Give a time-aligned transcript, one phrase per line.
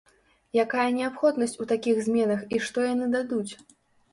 [0.63, 3.49] Якая неабходнасць у такіх зменах і што яны дадуць?